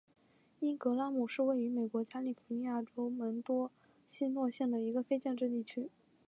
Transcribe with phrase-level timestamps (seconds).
[0.59, 3.69] 因格拉姆是位于美国加利福尼亚州门多
[4.07, 5.91] 西诺县的一个非建制地区。